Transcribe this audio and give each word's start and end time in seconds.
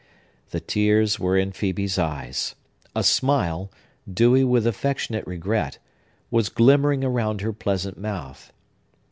The 0.49 0.59
tears 0.59 1.19
were 1.19 1.37
in 1.37 1.51
Phœbe's 1.51 1.99
eyes; 1.99 2.55
a 2.95 3.03
smile, 3.03 3.69
dewy 4.11 4.43
with 4.43 4.65
affectionate 4.65 5.27
regret, 5.27 5.77
was 6.31 6.49
glimmering 6.49 7.03
around 7.03 7.41
her 7.41 7.53
pleasant 7.53 7.99
mouth. 7.99 8.51